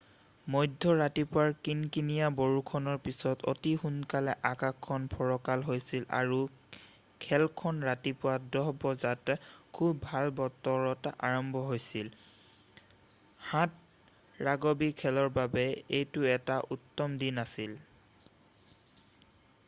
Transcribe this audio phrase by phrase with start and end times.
[0.53, 6.39] মধ্য ৰাতিপুৱাৰ কিনকিনিয়া বৰষুণৰ পিছতে অতি সোনকালে আকাশখন ফৰকাল হৈছিল আৰু
[7.27, 9.35] খেলখন ৰাতিপুৱা 10:00 বজাত
[9.79, 12.11] খুব ভাল বতৰত আৰম্ভ হৈছিল
[13.53, 13.79] 7'
[14.51, 15.69] ৰাগবি খেলৰ বাবে
[16.01, 17.79] এইটো এটা উত্তম দিন আছিল